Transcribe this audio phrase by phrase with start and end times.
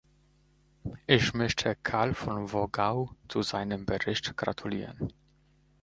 [1.05, 5.13] Ich möchte Karl von Wogau zu seinem Bericht gratulieren.